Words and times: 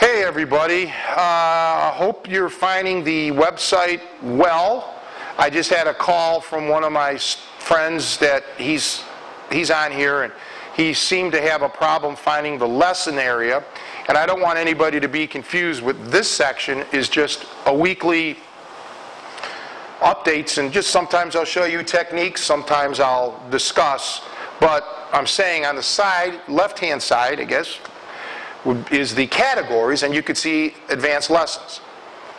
Hey, 0.00 0.24
everybody. 0.24 0.90
Uh, 1.10 1.90
hope 1.90 2.26
you're 2.26 2.48
finding 2.48 3.04
the 3.04 3.32
website 3.32 4.00
well. 4.22 4.98
I 5.36 5.50
just 5.50 5.68
had 5.68 5.86
a 5.88 5.92
call 5.92 6.40
from 6.40 6.68
one 6.68 6.84
of 6.84 6.90
my 6.90 7.18
friends 7.18 8.16
that 8.16 8.42
he's, 8.56 9.02
he's 9.52 9.70
on 9.70 9.92
here 9.92 10.22
and 10.22 10.32
he 10.74 10.94
seemed 10.94 11.32
to 11.32 11.42
have 11.42 11.60
a 11.60 11.68
problem 11.68 12.16
finding 12.16 12.56
the 12.56 12.66
lesson 12.66 13.18
area. 13.18 13.62
And 14.08 14.16
I 14.16 14.24
don't 14.24 14.40
want 14.40 14.58
anybody 14.58 15.00
to 15.00 15.06
be 15.06 15.26
confused 15.26 15.82
with 15.82 16.10
this 16.10 16.30
section 16.30 16.86
is 16.92 17.10
just 17.10 17.44
a 17.66 17.74
weekly 17.74 18.38
updates 19.98 20.56
and 20.56 20.72
just 20.72 20.88
sometimes 20.88 21.36
I'll 21.36 21.44
show 21.44 21.66
you 21.66 21.82
techniques, 21.82 22.42
sometimes 22.42 23.00
I'll 23.00 23.38
discuss. 23.50 24.22
But 24.60 24.82
I'm 25.12 25.26
saying 25.26 25.66
on 25.66 25.76
the 25.76 25.82
side, 25.82 26.40
left-hand 26.48 27.02
side, 27.02 27.38
I 27.38 27.44
guess, 27.44 27.78
is 28.90 29.14
the 29.14 29.26
categories, 29.26 30.02
and 30.02 30.14
you 30.14 30.22
could 30.22 30.36
see 30.36 30.74
advanced 30.88 31.30
lessons. 31.30 31.80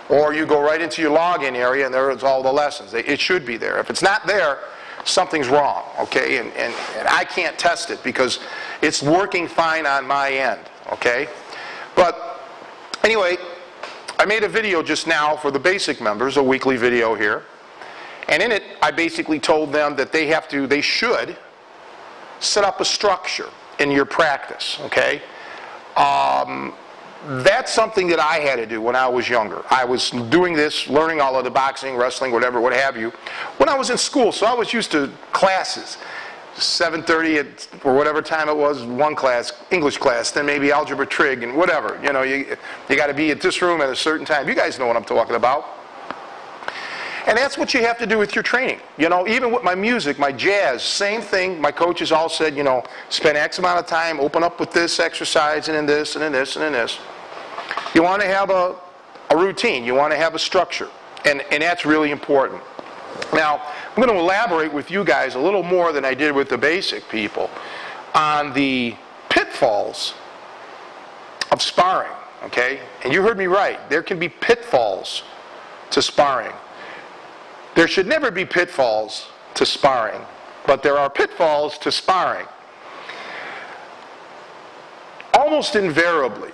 Or 0.10 0.34
you 0.34 0.46
go 0.46 0.62
right 0.62 0.82
into 0.82 1.02
your 1.02 1.18
login 1.18 1.56
area, 1.56 1.86
and 1.86 1.94
there's 1.94 2.24
all 2.24 2.44
the 2.44 2.52
lessons. 2.52 2.94
It 2.94 3.20
should 3.20 3.46
be 3.46 3.58
there. 3.58 3.80
If 3.80 3.90
it's 3.90 4.02
not 4.02 4.28
there, 4.28 4.60
something's 5.06 5.48
wrong, 5.48 5.84
okay? 6.00 6.38
And, 6.38 6.52
and, 6.54 6.74
and 6.98 7.08
I 7.08 7.24
can't 7.24 7.58
test 7.58 7.90
it 7.90 8.04
because 8.04 8.40
it's 8.82 9.02
working 9.02 9.48
fine 9.48 9.86
on 9.86 10.06
my 10.06 10.32
end, 10.32 10.62
okay? 10.92 11.28
But 11.96 12.42
anyway, 13.04 13.38
I 14.20 14.26
made 14.26 14.44
a 14.44 14.50
video 14.50 14.84
just 14.84 15.08
now 15.08 15.36
for 15.36 15.50
the 15.50 15.60
basic 15.60 16.02
members, 16.02 16.38
a 16.38 16.44
weekly 16.44 16.78
video 16.78 17.16
here. 17.16 17.44
And 18.28 18.42
in 18.42 18.52
it, 18.52 18.64
I 18.82 18.92
basically 18.92 19.40
told 19.40 19.74
them 19.74 19.96
that 19.96 20.12
they 20.12 20.28
have 20.28 20.48
to, 20.50 20.68
they 20.68 20.82
should 20.82 21.38
set 22.40 22.64
up 22.64 22.80
a 22.80 22.86
structure 22.86 23.50
in 23.80 23.92
your 23.92 24.06
practice, 24.06 24.78
okay? 24.82 25.22
Um, 25.96 26.74
that's 27.44 27.72
something 27.72 28.08
that 28.08 28.20
I 28.20 28.38
had 28.38 28.56
to 28.56 28.66
do 28.66 28.82
when 28.82 28.96
I 28.96 29.08
was 29.08 29.30
younger. 29.30 29.64
I 29.70 29.86
was 29.86 30.10
doing 30.10 30.56
this, 30.56 30.88
learning 30.88 31.22
all 31.22 31.38
of 31.38 31.44
the 31.44 31.52
boxing, 31.52 31.96
wrestling, 31.96 32.32
whatever, 32.32 32.60
what 32.60 32.74
have 32.74 32.98
you, 32.98 33.12
when 33.58 33.70
I 33.70 33.78
was 33.78 33.90
in 33.92 33.98
school. 33.98 34.32
So 34.32 34.48
I 34.48 34.54
was 34.54 34.74
used 34.74 34.92
to 34.92 35.12
classes. 35.32 35.98
7.30 36.56 37.40
at, 37.40 37.86
or 37.86 37.96
whatever 37.96 38.22
time 38.22 38.50
it 38.50 38.58
was, 38.58 38.84
one 38.84 39.16
class, 39.16 39.54
English 39.72 39.98
class, 39.98 40.32
then 40.32 40.46
maybe 40.46 40.72
algebra 40.72 41.06
trig 41.06 41.44
and 41.44 41.56
whatever. 41.56 42.00
You 42.04 42.12
know, 42.12 42.24
you, 42.24 42.58
you 42.90 42.96
got 42.98 43.08
to 43.08 43.14
be 43.14 43.32
at 43.32 43.40
this 43.40 43.62
room 43.62 43.82
at 43.82 43.90
a 43.90 43.96
certain 43.96 44.26
time. 44.26 44.50
You 44.50 44.56
guys 44.56 44.78
know 44.78 44.86
what 44.86 44.98
I'm 44.98 45.06
talking 45.06 45.36
about. 45.36 45.81
And 47.28 47.38
that's 47.38 47.58
what 47.58 47.74
you 47.74 47.82
have 47.82 47.98
to 48.00 48.08
do 48.08 48.18
with 48.18 48.36
your 48.36 48.44
training. 48.44 48.80
You 48.98 49.08
know, 49.10 49.28
even 49.28 49.52
with 49.52 49.64
my 49.64 49.76
music, 49.76 50.18
my 50.18 50.32
jazz, 50.32 50.82
same 50.82 51.22
thing. 51.22 51.62
My 51.62 51.72
coaches 51.72 52.12
all 52.12 52.30
said, 52.30 52.56
you 52.56 52.64
know, 52.64 52.84
spend 53.10 53.38
X 53.38 53.60
amount 53.60 53.80
of 53.80 53.86
time, 53.86 54.20
open 54.20 54.44
up 54.44 54.60
with 54.60 54.72
this 54.72 55.00
exercise 55.00 55.68
and 55.68 55.78
in 55.78 55.86
this 55.86 56.16
and 56.16 56.24
in 56.24 56.32
this 56.32 56.56
and 56.56 56.66
in 56.66 56.74
this. 56.74 57.00
You 57.94 58.04
want 58.04 58.22
to 58.22 58.28
have 58.28 58.50
a, 58.50 58.76
a 59.30 59.38
routine. 59.38 59.84
You 59.84 59.94
want 59.94 60.12
to 60.14 60.18
have 60.18 60.34
a 60.34 60.40
structure. 60.40 60.90
And, 61.26 61.42
and 61.52 61.62
that's 61.62 61.86
really 61.86 62.10
important. 62.10 62.64
Now, 63.34 63.62
I'm 63.90 63.96
going 63.96 64.10
to 64.10 64.20
elaborate 64.20 64.74
with 64.74 64.90
you 64.90 65.04
guys 65.04 65.36
a 65.36 65.40
little 65.40 65.64
more 65.64 65.94
than 65.94 66.04
I 66.04 66.14
did 66.14 66.34
with 66.34 66.50
the 66.50 66.58
basic 66.58 67.08
people 67.10 67.50
on 68.16 68.54
the 68.54 68.96
pitfalls 69.30 70.16
of 71.52 71.62
sparring, 71.62 72.12
okay? 72.44 72.80
And 73.04 73.14
you 73.14 73.22
heard 73.22 73.38
me 73.38 73.48
right. 73.48 73.90
There 73.90 74.02
can 74.02 74.18
be 74.18 74.30
pitfalls 74.30 75.24
to 75.92 76.02
sparring. 76.02 76.54
There 77.76 77.88
should 77.88 78.08
never 78.08 78.32
be 78.32 78.46
pitfalls 78.46 79.28
to 79.56 79.66
sparring, 79.66 80.22
but 80.66 80.84
there 80.84 80.98
are 80.98 81.10
pitfalls 81.10 81.78
to 81.80 81.92
sparring. 81.92 82.48
Almost 85.34 85.76
invariably, 85.76 86.52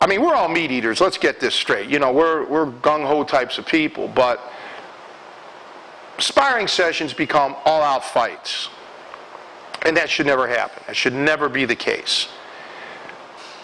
I 0.00 0.06
mean, 0.06 0.22
we're 0.22 0.34
all 0.34 0.48
meat 0.48 0.70
eaters, 0.70 1.00
let's 1.00 1.18
get 1.18 1.40
this 1.40 1.54
straight. 1.54 1.88
You 1.88 1.98
know, 1.98 2.12
we're, 2.12 2.44
we're 2.46 2.66
gung 2.66 3.06
ho 3.06 3.24
types 3.24 3.58
of 3.58 3.66
people, 3.66 4.08
but 4.08 4.40
sparring 6.18 6.68
sessions 6.68 7.12
become 7.14 7.56
all 7.64 7.82
out 7.82 8.04
fights. 8.04 8.68
And 9.84 9.96
that 9.96 10.10
should 10.10 10.26
never 10.26 10.48
happen. 10.48 10.82
That 10.86 10.96
should 10.96 11.14
never 11.14 11.48
be 11.48 11.64
the 11.64 11.76
case. 11.76 12.28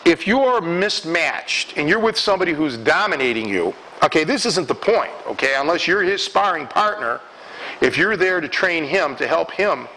If 0.04 0.27
you're 0.27 0.60
mismatched 0.60 1.77
and 1.77 1.89
you're 1.89 1.99
with 1.99 2.16
somebody 2.16 2.53
who's 2.53 2.77
dominating 2.77 3.49
you, 3.49 3.75
okay, 4.03 4.25
this 4.25 4.47
isn't 4.47 4.69
the 4.69 4.75
point, 4.75 5.13
okay? 5.27 5.55
Unless 5.57 5.87
you're 5.87 6.03
his 6.03 6.23
sparring 6.23 6.67
partner, 6.67 7.21
if 7.81 7.97
you're 7.97 8.17
there 8.17 8.41
to 8.41 8.49
train 8.49 8.85
him, 8.85 9.17
to 9.17 9.27
help 9.27 9.51
him, 9.53 9.89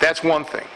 that's 0.00 0.22
one 0.22 0.44
thing. 0.44 0.66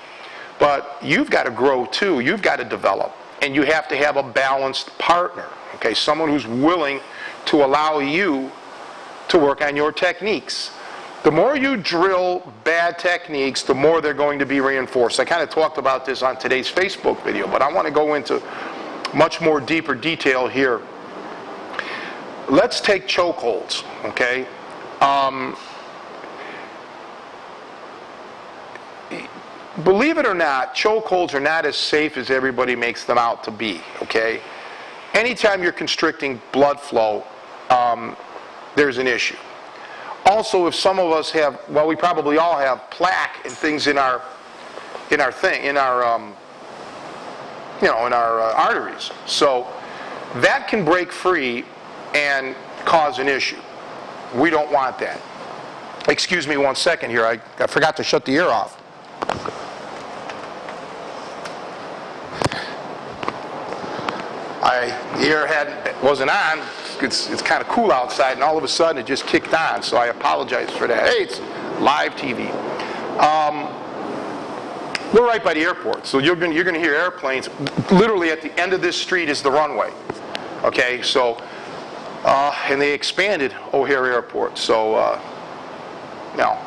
But 0.59 0.99
you've 1.03 1.31
got 1.31 1.45
to 1.45 1.51
grow 1.51 1.87
too, 1.87 2.21
you've 2.21 2.43
got 2.43 2.57
to 2.57 2.65
develop, 2.65 3.15
and 3.41 3.55
you 3.55 3.63
have 3.63 3.89
to 3.89 3.97
have 3.97 4.17
a 4.17 4.23
balanced 4.23 4.97
partner, 4.99 5.47
okay? 5.77 5.95
Someone 5.95 6.29
who's 6.29 6.47
willing 6.47 7.01
to 7.47 7.65
allow 7.65 7.99
you 7.99 8.51
to 9.29 9.39
work 9.39 9.63
on 9.63 9.77
your 9.77 9.93
techniques. 9.93 10.71
The 11.25 11.31
more 11.31 11.57
you 11.57 11.77
drill 11.77 12.53
bad 12.65 12.99
techniques, 12.99 13.63
the 13.63 13.75
more 13.75 14.01
they're 14.01 14.13
going 14.13 14.41
to 14.41 14.47
be 14.47 14.61
reinforced. 14.61 15.21
I 15.21 15.25
kind 15.25 15.41
of 15.41 15.51
talked 15.51 15.79
about 15.79 16.05
this 16.05 16.21
on 16.23 16.37
today's 16.37 16.71
Facebook 16.71 17.23
video, 17.23 17.47
but 17.47 17.63
I 17.63 17.73
want 17.73 17.87
to 17.87 17.93
go 17.93 18.15
into 18.15 18.43
much 19.15 19.41
more 19.41 19.61
deeper 19.61 19.95
detail 19.95 20.49
here. 20.49 20.83
Let's 22.49 22.81
take 22.81 23.07
chokeholds, 23.07 23.85
okay? 24.05 24.47
Um, 25.01 25.57
believe 29.85 30.19
it 30.19 30.27
or 30.27 30.35
not, 30.35 30.75
chokeholds 30.75 31.35
are 31.35 31.41
not 31.41 31.65
as 31.65 31.77
safe 31.77 32.17
as 32.17 32.31
everybody 32.31 32.77
makes 32.77 33.05
them 33.05 33.17
out 33.17 33.43
to 33.45 33.51
be, 33.51 33.81
okay? 34.03 34.41
Anytime 35.15 35.63
you're 35.63 35.73
constricting 35.73 36.41
blood 36.53 36.81
flow, 36.81 37.25
um, 37.71 38.17
there's 38.75 38.99
an 38.99 39.07
issue. 39.07 39.37
Also, 40.25 40.67
if 40.67 40.75
some 40.75 40.99
of 40.99 41.11
us 41.11 41.31
have, 41.31 41.61
well, 41.69 41.87
we 41.87 41.97
probably 41.97 42.39
all 42.39 42.57
have 42.57 42.91
plaque 42.91 43.41
and 43.45 43.53
things 43.53 43.87
in 43.87 43.99
our, 43.99 44.23
in 45.11 45.21
our 45.21 45.33
thing, 45.33 45.65
in 45.65 45.77
our, 45.77 46.05
um, 46.05 46.35
you 47.81 47.89
know, 47.89 48.07
in 48.07 48.13
our 48.13 48.41
uh, 48.41 48.53
arteries. 48.55 49.11
So 49.27 49.67
that 50.37 50.69
can 50.69 50.85
break 50.85 51.13
free 51.13 51.65
and 52.15 52.55
cause 52.85 53.19
an 53.19 53.29
issue. 53.29 53.61
We 54.35 54.51
don't 54.51 54.73
want 54.73 54.99
that. 54.99 55.21
Excuse 56.09 56.49
me 56.49 56.57
one 56.57 56.75
second 56.75 57.11
here. 57.11 57.25
I, 57.25 57.41
I 57.59 57.67
forgot 57.67 57.97
to 57.97 58.03
shut 58.03 58.25
the 58.25 58.37
air 58.37 58.49
off. 58.49 58.79
I, 64.63 64.87
the 65.19 65.27
air 65.27 65.47
had, 65.47 66.01
wasn't 66.03 66.31
on. 66.31 66.61
It's, 67.01 67.29
it's 67.31 67.43
kind 67.43 67.61
of 67.61 67.69
cool 67.69 67.91
outside, 67.91 68.35
and 68.35 68.43
all 68.43 68.57
of 68.57 68.63
a 68.63 68.69
sudden 68.69 69.01
it 69.03 69.07
just 69.07 69.27
kicked 69.27 69.53
on. 69.55 69.83
So 69.83 69.97
I 69.97 70.07
apologize 70.07 70.71
for 70.71 70.87
that. 70.87 71.09
Hey, 71.09 71.25
it's 71.25 71.41
live 71.81 72.13
TV. 72.13 72.49
Um, 73.19 73.69
we're 75.13 75.27
right 75.27 75.43
by 75.43 75.53
the 75.55 75.61
airport, 75.61 76.07
so 76.07 76.19
you're 76.19 76.37
going 76.37 76.53
you're 76.53 76.65
to 76.65 76.79
hear 76.79 76.95
airplanes. 76.95 77.49
Literally 77.91 78.31
at 78.31 78.41
the 78.41 78.59
end 78.59 78.73
of 78.73 78.81
this 78.81 78.97
street 78.97 79.29
is 79.29 79.43
the 79.43 79.51
runway. 79.51 79.93
Okay, 80.65 81.03
so, 81.03 81.43
and 82.69 82.81
they 82.81 82.93
expanded 82.93 83.55
O'Hare 83.73 84.07
Airport, 84.07 84.59
so, 84.59 84.95
uh, 84.95 85.21
no. 86.37 86.59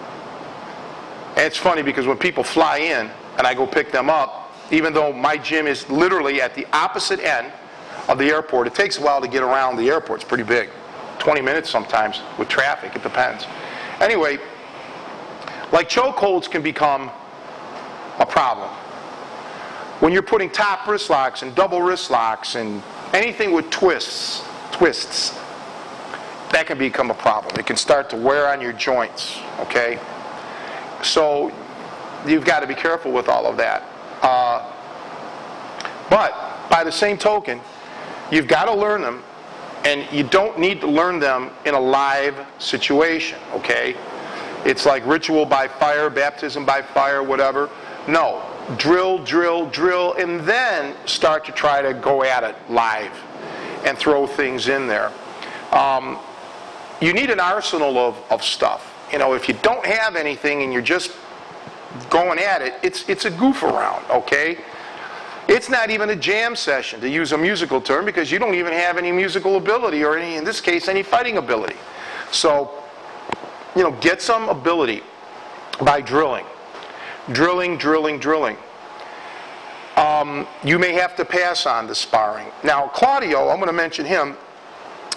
And 1.35 1.45
it's 1.45 1.57
funny 1.57 1.81
because 1.81 2.07
when 2.07 2.17
people 2.17 2.44
fly 2.44 2.78
in 2.78 3.09
and 3.38 3.47
I 3.47 3.53
go 3.53 3.66
pick 3.67 3.91
them 3.91 4.09
up, 4.09 4.53
even 4.72 4.94
though 4.94 5.11
my 5.13 5.38
gym 5.38 5.67
is 5.67 5.88
literally 5.89 6.41
at 6.41 6.55
the 6.55 6.66
opposite 6.73 7.19
end 7.19 7.51
of 8.07 8.17
the 8.17 8.25
airport, 8.25 8.67
it 8.67 8.75
takes 8.75 8.97
a 8.97 9.01
while 9.01 9.22
to 9.22 9.28
get 9.28 9.44
around 9.44 9.78
the 9.78 9.89
airport. 9.89 10.22
It's 10.22 10.28
pretty 10.28 10.44
big. 10.44 10.69
20 11.19 11.41
minutes 11.41 11.69
sometimes 11.69 12.22
with 12.38 12.47
traffic, 12.47 12.95
it 12.95 13.03
depends. 13.03 13.45
Anyway, 14.00 14.38
like 15.72 15.89
chokeholds 15.89 16.50
can 16.50 16.61
become 16.61 17.09
a 18.19 18.25
problem. 18.25 18.69
When 20.00 20.11
you're 20.11 20.23
putting 20.23 20.50
top 20.50 20.88
wrist 20.88 21.09
locks 21.09 21.41
and 21.41 21.55
double 21.55 21.81
wrist 21.81 22.11
locks 22.11 22.55
and 22.55 22.84
anything 23.13 23.52
with 23.52 23.70
twists, 23.70 24.43
twists, 24.72 25.37
that 26.55 26.67
can 26.67 26.78
become 26.78 27.11
a 27.11 27.13
problem. 27.13 27.53
It 27.59 27.66
can 27.66 27.75
start 27.75 28.09
to 28.11 28.16
wear 28.16 28.47
on 28.47 28.61
your 28.61 28.72
joints, 28.72 29.37
okay? 29.59 29.99
So 31.03 31.52
you've 32.25 32.46
got 32.46 32.61
to 32.61 32.67
be 32.67 32.73
careful 32.73 33.11
with 33.11 33.28
all 33.28 33.46
of 33.46 33.57
that. 33.57 33.84
Uh, 34.22 34.72
but 36.09 36.69
by 36.69 36.85
the 36.85 36.91
same 36.93 37.17
token, 37.17 37.59
you've 38.31 38.47
got 38.47 38.66
to 38.66 38.73
learn 38.73 39.02
them, 39.02 39.22
and 39.84 40.09
you 40.13 40.23
don't 40.23 40.57
need 40.57 40.79
to 40.79 40.87
learn 40.87 41.19
them 41.19 41.49
in 41.66 41.73
a 41.73 41.79
live 41.79 42.47
situation, 42.58 43.37
okay? 43.51 43.93
It's 44.63 44.85
like 44.85 45.05
ritual 45.05 45.46
by 45.46 45.67
fire, 45.67 46.09
baptism 46.09 46.66
by 46.66 46.81
fire, 46.81 47.22
whatever. 47.22 47.69
No, 48.08 48.41
drill, 48.78 49.22
drill, 49.25 49.69
drill, 49.72 50.13
and 50.13 50.40
then 50.40 50.96
start 51.05 51.43
to 51.47 51.51
try 51.51 51.81
to 51.81 51.93
go 51.93 52.23
at 52.23 52.46
it 52.46 52.55
live 52.69 53.11
and 53.84 53.97
throw 53.97 54.25
things 54.25 54.69
in 54.69 54.87
there. 54.87 55.11
Um, 55.73 56.17
you 57.02 57.14
need 57.14 57.30
an 57.30 57.40
arsenal 57.40 57.97
of, 57.97 58.18
of 58.30 58.44
stuff. 58.44 58.94
You 59.12 59.20
know, 59.20 59.34
if 59.34 59.47
you 59.47 59.56
don't 59.62 59.86
have 59.86 60.16
anything 60.16 60.64
and 60.64 60.74
you're 60.74 60.82
just 60.82 61.12
going 62.09 62.40
at 62.40 62.62
it, 62.62 62.74
it's, 62.84 63.08
it's 63.08 63.26
a 63.26 63.32
goof 63.32 63.64
around, 63.64 64.06
okay? 64.09 64.58
It's 65.47 65.70
not 65.70 65.90
even 65.92 66.09
a 66.09 66.16
jam 66.16 66.56
session, 66.56 67.00
to 67.02 67.09
use 67.09 67.32
a 67.32 67.38
musical 67.38 67.80
term, 67.80 68.03
because 68.03 68.32
you 68.32 68.40
don't 68.40 68.56
even 68.56 68.74
have 68.74 68.97
any 68.97 69.12
musical 69.12 69.58
ability, 69.58 70.03
or 70.03 70.18
any, 70.18 70.36
in 70.36 70.44
this 70.44 70.59
case, 70.59 70.88
any 70.88 71.03
fighting 71.03 71.38
ability. 71.38 71.76
So, 72.32 72.72
you 73.76 73.84
know, 73.84 73.92
get 74.02 74.22
some 74.22 74.50
ability 74.50 75.03
by 75.82 76.02
drilling. 76.02 76.46
Drilling, 77.32 77.78
drilling, 77.78 78.20
drilling. 78.20 78.58
Um, 79.97 80.47
you 80.64 80.80
may 80.80 80.94
have 80.94 81.16
to 81.16 81.26
pass 81.26 81.66
on 81.66 81.88
the 81.88 81.96
sparring. 81.96 82.47
Now, 82.64 82.88
Claudio, 82.88 83.50
I'm 83.50 83.58
going 83.58 83.68
to 83.68 83.74
mention 83.74 84.06
him 84.06 84.36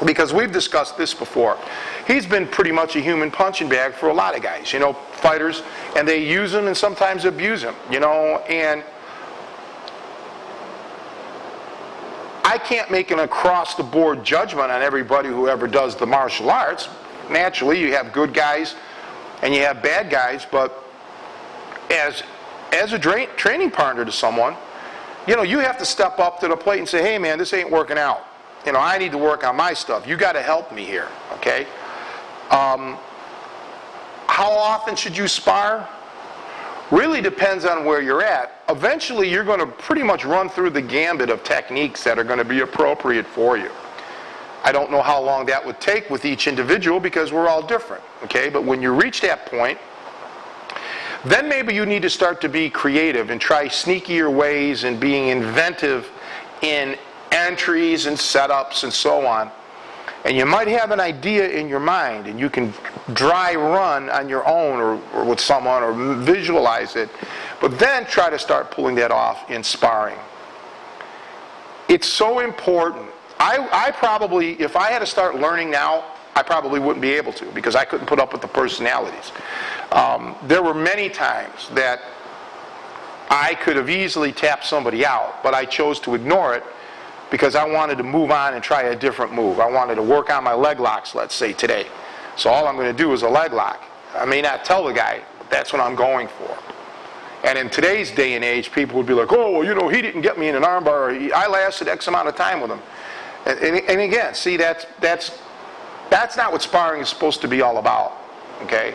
because 0.04 0.32
we've 0.32 0.52
discussed 0.52 0.96
this 0.96 1.12
before. 1.12 1.58
He's 2.06 2.26
been 2.26 2.46
pretty 2.46 2.72
much 2.72 2.96
a 2.96 3.00
human 3.00 3.30
punching 3.30 3.68
bag 3.68 3.94
for 3.94 4.08
a 4.08 4.14
lot 4.14 4.36
of 4.36 4.42
guys, 4.42 4.72
you 4.72 4.78
know, 4.78 4.92
fighters, 4.92 5.62
and 5.96 6.06
they 6.06 6.24
use 6.24 6.54
him 6.54 6.66
and 6.66 6.76
sometimes 6.76 7.24
abuse 7.24 7.62
him, 7.62 7.74
you 7.90 8.00
know, 8.00 8.38
and 8.48 8.84
I 12.44 12.56
can't 12.56 12.90
make 12.90 13.10
an 13.10 13.18
across 13.18 13.74
the 13.74 13.82
board 13.82 14.24
judgment 14.24 14.70
on 14.70 14.80
everybody 14.80 15.28
who 15.28 15.48
ever 15.48 15.66
does 15.66 15.96
the 15.96 16.06
martial 16.06 16.48
arts. 16.48 16.88
Naturally, 17.28 17.78
you 17.78 17.92
have 17.92 18.12
good 18.12 18.32
guys 18.32 18.74
and 19.42 19.54
you 19.54 19.60
have 19.60 19.82
bad 19.82 20.10
guys, 20.10 20.46
but 20.50 20.84
as 21.90 22.22
as 22.72 22.92
a 22.92 22.98
dra- 22.98 23.26
training 23.36 23.70
partner 23.70 24.04
to 24.04 24.12
someone, 24.12 24.56
you 25.26 25.36
know, 25.36 25.42
you 25.42 25.58
have 25.58 25.78
to 25.78 25.84
step 25.84 26.18
up 26.18 26.40
to 26.40 26.48
the 26.48 26.56
plate 26.56 26.78
and 26.78 26.88
say, 26.88 27.02
"Hey 27.02 27.18
man, 27.18 27.38
this 27.38 27.52
ain't 27.52 27.70
working 27.70 27.98
out. 27.98 28.24
You 28.66 28.72
know, 28.72 28.80
I 28.80 28.98
need 28.98 29.12
to 29.12 29.18
work 29.18 29.44
on 29.44 29.56
my 29.56 29.72
stuff. 29.72 30.06
You 30.06 30.16
got 30.16 30.32
to 30.32 30.42
help 30.42 30.72
me 30.72 30.84
here." 30.84 31.08
Okay? 31.34 31.66
Um, 32.50 32.96
how 34.26 34.50
often 34.50 34.96
should 34.96 35.16
you 35.16 35.28
spar? 35.28 35.88
really 36.90 37.20
depends 37.20 37.64
on 37.64 37.84
where 37.84 38.00
you're 38.00 38.22
at. 38.22 38.62
Eventually, 38.68 39.30
you're 39.30 39.44
going 39.44 39.60
to 39.60 39.66
pretty 39.66 40.02
much 40.02 40.24
run 40.24 40.48
through 40.48 40.70
the 40.70 40.82
gambit 40.82 41.30
of 41.30 41.42
techniques 41.44 42.02
that 42.04 42.18
are 42.18 42.24
going 42.24 42.38
to 42.38 42.44
be 42.44 42.60
appropriate 42.60 43.26
for 43.26 43.56
you. 43.56 43.70
I 44.64 44.72
don't 44.72 44.90
know 44.90 45.02
how 45.02 45.22
long 45.22 45.46
that 45.46 45.64
would 45.64 45.80
take 45.80 46.10
with 46.10 46.24
each 46.24 46.46
individual 46.46 46.98
because 46.98 47.32
we're 47.32 47.48
all 47.48 47.62
different, 47.62 48.02
okay? 48.24 48.48
But 48.48 48.64
when 48.64 48.82
you 48.82 48.92
reach 48.92 49.20
that 49.20 49.46
point, 49.46 49.78
then 51.24 51.48
maybe 51.48 51.74
you 51.74 51.86
need 51.86 52.02
to 52.02 52.10
start 52.10 52.40
to 52.40 52.48
be 52.48 52.68
creative 52.70 53.30
and 53.30 53.40
try 53.40 53.66
sneakier 53.66 54.32
ways 54.32 54.84
and 54.84 54.98
being 54.98 55.28
inventive 55.28 56.10
in 56.62 56.96
entries 57.32 58.06
and 58.06 58.16
setups 58.16 58.84
and 58.84 58.92
so 58.92 59.26
on. 59.26 59.50
And 60.24 60.36
you 60.36 60.44
might 60.44 60.68
have 60.68 60.90
an 60.90 61.00
idea 61.00 61.48
in 61.48 61.68
your 61.68 61.80
mind 61.80 62.26
and 62.26 62.38
you 62.38 62.50
can 62.50 62.74
dry 63.14 63.54
run 63.54 64.10
on 64.10 64.28
your 64.28 64.46
own 64.46 64.80
or, 64.80 65.00
or, 65.14 65.24
with 65.24 65.40
someone 65.40 65.82
or 65.82 65.92
visualize 66.16 66.96
it 66.96 67.08
but 67.60 67.78
then 67.78 68.04
try 68.06 68.30
to 68.30 68.38
start 68.38 68.70
pulling 68.70 68.94
that 68.96 69.10
off 69.10 69.50
in 69.50 69.62
sparring. 69.62 70.18
It's 71.88 72.06
so 72.06 72.40
important. 72.40 73.10
I, 73.40 73.68
I 73.72 73.90
probably 73.92 74.60
if 74.60 74.74
i 74.74 74.90
had 74.90 74.98
to 74.98 75.06
start 75.06 75.36
learning 75.36 75.70
now 75.70 76.04
i 76.34 76.42
probably 76.42 76.80
wouldn't 76.80 77.00
be 77.00 77.12
able 77.12 77.32
to 77.34 77.44
because 77.52 77.76
i 77.76 77.84
couldn't 77.84 78.06
put 78.06 78.18
up 78.18 78.32
with 78.32 78.42
the 78.42 78.48
personalities. 78.48 79.32
Um, 79.92 80.34
there 80.44 80.62
were 80.62 80.74
many 80.74 81.08
times 81.08 81.68
that 81.74 82.00
i 83.30 83.54
could 83.54 83.76
have 83.76 83.88
easily 83.88 84.32
tapped 84.32 84.64
somebody 84.64 85.06
out 85.06 85.40
but 85.44 85.54
i 85.54 85.64
chose 85.64 86.00
to 86.00 86.16
ignore 86.16 86.54
it 86.54 86.64
because 87.30 87.54
I 87.54 87.64
wanted 87.64 87.98
to 87.98 88.04
move 88.04 88.30
on 88.30 88.54
and 88.54 88.62
try 88.62 88.82
a 88.82 88.96
different 88.96 89.32
move. 89.32 89.60
I 89.60 89.70
wanted 89.70 89.96
to 89.96 90.02
work 90.02 90.30
on 90.30 90.44
my 90.44 90.54
leg 90.54 90.80
locks, 90.80 91.14
let's 91.14 91.34
say, 91.34 91.52
today. 91.52 91.86
So 92.36 92.50
all 92.50 92.66
I'm 92.66 92.76
going 92.76 92.94
to 92.94 92.96
do 92.96 93.12
is 93.12 93.22
a 93.22 93.28
leg 93.28 93.52
lock. 93.52 93.82
I 94.14 94.24
may 94.24 94.40
not 94.40 94.64
tell 94.64 94.84
the 94.84 94.92
guy, 94.92 95.22
but 95.38 95.50
that's 95.50 95.72
what 95.72 95.82
I'm 95.82 95.94
going 95.94 96.28
for. 96.28 96.56
And 97.44 97.58
in 97.58 97.70
today's 97.70 98.10
day 98.10 98.34
and 98.34 98.44
age, 98.44 98.72
people 98.72 98.96
would 98.96 99.06
be 99.06 99.14
like, 99.14 99.32
oh, 99.32 99.52
well, 99.52 99.64
you 99.64 99.74
know, 99.74 99.88
he 99.88 100.02
didn't 100.02 100.22
get 100.22 100.38
me 100.38 100.48
in 100.48 100.56
an 100.56 100.62
armbar. 100.62 101.32
I 101.32 101.46
lasted 101.46 101.86
X 101.86 102.08
amount 102.08 102.28
of 102.28 102.36
time 102.36 102.60
with 102.60 102.70
him. 102.70 102.80
And, 103.46 103.58
and, 103.60 103.76
and 103.88 104.00
again, 104.00 104.34
see, 104.34 104.56
that's, 104.56 104.86
that's, 105.00 105.38
that's 106.10 106.36
not 106.36 106.52
what 106.52 106.62
sparring 106.62 107.00
is 107.02 107.08
supposed 107.08 107.40
to 107.42 107.48
be 107.48 107.62
all 107.62 107.78
about, 107.78 108.16
okay? 108.62 108.94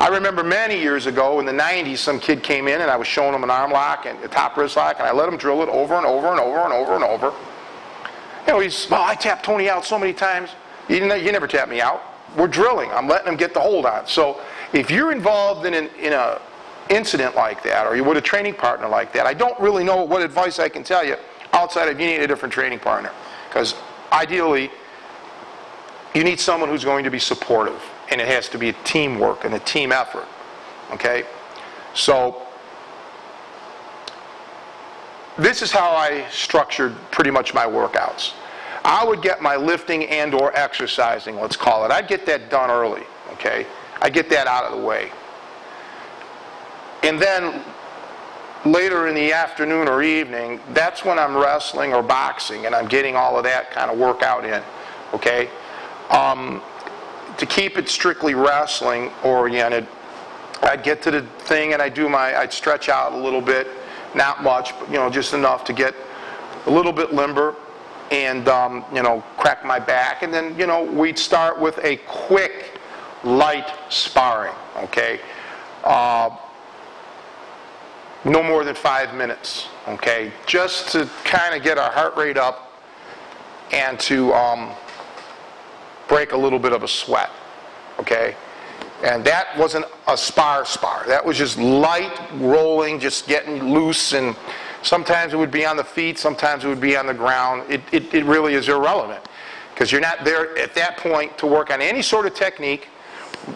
I 0.00 0.08
remember 0.08 0.42
many 0.42 0.80
years 0.80 1.06
ago 1.06 1.40
in 1.40 1.46
the 1.46 1.52
90s, 1.52 1.98
some 1.98 2.18
kid 2.18 2.42
came 2.42 2.68
in 2.68 2.80
and 2.80 2.90
I 2.90 2.96
was 2.96 3.06
showing 3.06 3.34
him 3.34 3.44
an 3.44 3.50
arm 3.50 3.70
lock 3.70 4.06
and 4.06 4.22
a 4.24 4.28
top 4.28 4.56
wrist 4.56 4.76
lock, 4.76 4.96
and 4.98 5.06
I 5.06 5.12
let 5.12 5.28
him 5.28 5.36
drill 5.36 5.62
it 5.62 5.68
over 5.68 5.94
and 5.94 6.06
over 6.06 6.28
and 6.28 6.40
over 6.40 6.58
and 6.58 6.72
over 6.72 6.94
and 6.94 7.04
over. 7.04 7.34
You 8.46 8.52
know, 8.52 8.60
he's, 8.60 8.88
well, 8.90 9.02
I 9.02 9.14
tapped 9.14 9.44
Tony 9.44 9.68
out 9.68 9.84
so 9.84 9.98
many 9.98 10.12
times. 10.12 10.50
You, 10.88 10.96
you 10.96 11.32
never 11.32 11.46
tap 11.46 11.68
me 11.68 11.80
out. 11.80 12.02
We're 12.36 12.48
drilling. 12.48 12.90
I'm 12.90 13.08
letting 13.08 13.28
him 13.28 13.36
get 13.36 13.54
the 13.54 13.60
hold 13.60 13.86
on. 13.86 14.06
So 14.06 14.40
if 14.72 14.90
you're 14.90 15.12
involved 15.12 15.66
in 15.66 15.74
an 15.74 15.88
in 16.00 16.12
a 16.12 16.40
incident 16.90 17.34
like 17.34 17.62
that, 17.62 17.86
or 17.86 17.96
you're 17.96 18.04
with 18.04 18.18
a 18.18 18.20
training 18.20 18.54
partner 18.54 18.88
like 18.88 19.12
that, 19.14 19.24
I 19.26 19.32
don't 19.34 19.58
really 19.58 19.84
know 19.84 20.04
what 20.04 20.20
advice 20.20 20.58
I 20.58 20.68
can 20.68 20.82
tell 20.82 21.04
you 21.04 21.16
outside 21.52 21.88
of 21.88 21.98
you 21.98 22.06
need 22.06 22.20
a 22.20 22.26
different 22.26 22.52
training 22.52 22.80
partner. 22.80 23.10
Because 23.48 23.74
ideally, 24.12 24.70
you 26.14 26.24
need 26.24 26.40
someone 26.40 26.68
who's 26.68 26.84
going 26.84 27.04
to 27.04 27.10
be 27.10 27.18
supportive, 27.18 27.80
and 28.10 28.20
it 28.20 28.26
has 28.26 28.48
to 28.50 28.58
be 28.58 28.68
a 28.68 28.72
teamwork 28.84 29.44
and 29.44 29.54
a 29.54 29.60
team 29.60 29.92
effort. 29.92 30.26
Okay? 30.92 31.24
So 31.94 32.46
this 35.38 35.62
is 35.62 35.72
how 35.72 35.90
I 35.90 36.28
structured 36.30 36.94
pretty 37.10 37.30
much 37.30 37.54
my 37.54 37.66
workouts. 37.66 38.34
I 38.84 39.04
would 39.04 39.22
get 39.22 39.40
my 39.40 39.56
lifting 39.56 40.04
and 40.04 40.34
or 40.34 40.54
exercising, 40.56 41.36
let's 41.36 41.56
call 41.56 41.84
it. 41.84 41.90
I'd 41.90 42.06
get 42.06 42.26
that 42.26 42.50
done 42.50 42.70
early, 42.70 43.02
okay? 43.32 43.66
I'd 44.02 44.12
get 44.12 44.28
that 44.30 44.46
out 44.46 44.64
of 44.64 44.78
the 44.78 44.86
way. 44.86 45.10
And 47.02 47.18
then 47.18 47.64
later 48.64 49.08
in 49.08 49.14
the 49.14 49.32
afternoon 49.32 49.88
or 49.88 50.02
evening, 50.02 50.60
that's 50.72 51.04
when 51.04 51.18
I'm 51.18 51.36
wrestling 51.36 51.94
or 51.94 52.02
boxing 52.02 52.66
and 52.66 52.74
I'm 52.74 52.86
getting 52.86 53.16
all 53.16 53.36
of 53.36 53.44
that 53.44 53.70
kind 53.70 53.90
of 53.90 53.98
workout 53.98 54.44
in, 54.44 54.62
okay? 55.14 55.48
Um, 56.10 56.62
to 57.38 57.46
keep 57.46 57.78
it 57.78 57.88
strictly 57.88 58.34
wrestling 58.34 59.10
oriented, 59.22 59.88
I'd 60.62 60.82
get 60.82 61.02
to 61.02 61.10
the 61.10 61.22
thing 61.40 61.72
and 61.72 61.82
I'd 61.82 61.94
do 61.94 62.08
my, 62.08 62.36
I'd 62.36 62.52
stretch 62.52 62.88
out 62.88 63.12
a 63.12 63.16
little 63.16 63.40
bit 63.40 63.66
not 64.14 64.42
much, 64.42 64.78
but 64.78 64.88
you 64.88 64.96
know, 64.96 65.10
just 65.10 65.34
enough 65.34 65.64
to 65.64 65.72
get 65.72 65.94
a 66.66 66.70
little 66.70 66.92
bit 66.92 67.12
limber 67.12 67.54
and 68.10 68.48
um, 68.48 68.84
you 68.94 69.02
know, 69.02 69.22
crack 69.36 69.64
my 69.64 69.78
back. 69.78 70.22
And 70.22 70.32
then 70.32 70.58
you 70.58 70.66
know, 70.66 70.84
we'd 70.84 71.18
start 71.18 71.60
with 71.60 71.78
a 71.84 71.96
quick, 72.06 72.78
light 73.22 73.70
sparring. 73.88 74.54
Okay, 74.76 75.20
uh, 75.84 76.30
no 78.24 78.42
more 78.42 78.64
than 78.64 78.74
five 78.74 79.14
minutes. 79.14 79.68
Okay, 79.88 80.32
just 80.46 80.90
to 80.92 81.08
kind 81.24 81.54
of 81.54 81.62
get 81.62 81.78
our 81.78 81.90
heart 81.90 82.16
rate 82.16 82.36
up 82.36 82.72
and 83.72 83.98
to 84.00 84.32
um, 84.32 84.70
break 86.08 86.32
a 86.32 86.36
little 86.36 86.58
bit 86.58 86.72
of 86.72 86.82
a 86.82 86.88
sweat. 86.88 87.30
Okay. 87.98 88.34
And 89.04 89.22
that 89.26 89.56
wasn't 89.58 89.84
a 90.08 90.16
spar 90.16 90.64
spar. 90.64 91.04
That 91.06 91.22
was 91.22 91.36
just 91.36 91.58
light 91.58 92.18
rolling, 92.36 92.98
just 92.98 93.28
getting 93.28 93.70
loose. 93.70 94.14
And 94.14 94.34
sometimes 94.80 95.34
it 95.34 95.36
would 95.36 95.50
be 95.50 95.66
on 95.66 95.76
the 95.76 95.84
feet, 95.84 96.18
sometimes 96.18 96.64
it 96.64 96.68
would 96.68 96.80
be 96.80 96.96
on 96.96 97.06
the 97.06 97.12
ground. 97.12 97.70
It, 97.70 97.82
it, 97.92 98.14
it 98.14 98.24
really 98.24 98.54
is 98.54 98.70
irrelevant 98.70 99.22
because 99.74 99.92
you're 99.92 100.00
not 100.00 100.24
there 100.24 100.56
at 100.56 100.74
that 100.76 100.96
point 100.96 101.36
to 101.36 101.46
work 101.46 101.70
on 101.70 101.82
any 101.82 102.00
sort 102.00 102.24
of 102.24 102.34
technique. 102.34 102.88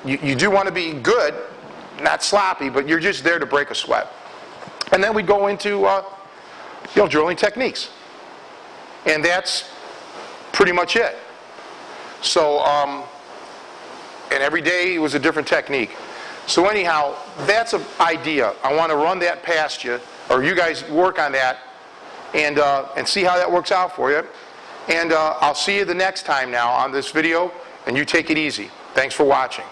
You, 0.05 0.19
you 0.23 0.35
do 0.35 0.51
want 0.51 0.67
to 0.67 0.75
be 0.75 0.93
good, 0.93 1.35
not 2.03 2.23
sloppy, 2.23 2.69
but 2.69 2.87
you're 2.87 3.01
just 3.01 3.25
there 3.25 3.39
to 3.39 3.47
break 3.47 3.71
a 3.71 3.75
sweat. 3.75 4.13
And 4.93 5.03
then 5.03 5.15
we 5.15 5.23
go 5.23 5.47
into 5.47 5.87
uh, 5.87 6.05
you 6.95 7.03
know, 7.03 7.09
drilling 7.09 7.39
techniques. 7.39 7.89
And 9.07 9.25
that's 9.25 9.65
pretty 10.53 10.73
much 10.73 10.97
it. 10.97 11.17
So, 12.21 12.59
um, 12.61 13.05
every 14.49 14.63
day 14.63 14.99
was 14.99 15.15
a 15.15 15.19
different 15.19 15.47
technique. 15.47 15.91
So 16.47 16.69
anyhow, 16.69 17.15
that's 17.41 17.75
an 17.75 17.83
idea. 18.01 18.55
I 18.65 18.75
want 18.75 18.91
to 18.91 18.97
run 18.97 19.19
that 19.19 19.43
past 19.43 19.85
you, 19.85 20.01
or 20.31 20.43
you 20.43 20.55
guys 20.55 20.89
work 20.89 21.19
on 21.19 21.33
that, 21.33 21.59
and 22.33 22.59
uh, 22.59 22.89
and 22.97 23.07
see 23.07 23.25
how 23.25 23.37
that 23.37 23.53
works 23.53 23.71
out 23.71 23.95
for 23.95 24.11
you. 24.11 24.23
And 24.89 25.13
uh, 25.13 25.37
I'll 25.43 25.55
see 25.55 25.77
you 25.77 25.85
the 25.85 25.95
next 25.95 26.25
time 26.25 26.51
now 26.51 26.71
on 26.71 26.93
this 26.93 27.11
video, 27.11 27.53
and 27.87 27.95
you 27.95 28.07
take 28.07 28.31
it 28.31 28.39
easy. 28.39 28.71
Thanks 28.95 29.15
for 29.15 29.25
watching. 29.25 29.67